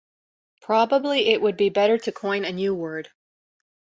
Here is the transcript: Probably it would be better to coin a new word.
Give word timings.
Probably 0.63 1.29
it 1.29 1.43
would 1.43 1.55
be 1.55 1.69
better 1.69 1.95
to 1.95 2.11
coin 2.11 2.43
a 2.43 2.51
new 2.51 2.73
word. 2.73 3.11